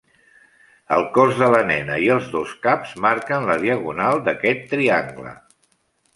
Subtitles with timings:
[0.95, 5.37] El cos de la nena i els dos caps marquen la diagonal d'aquest triangle.